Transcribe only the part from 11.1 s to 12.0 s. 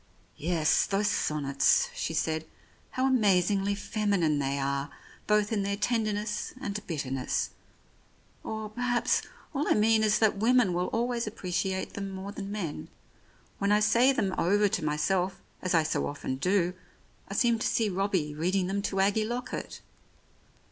appreciate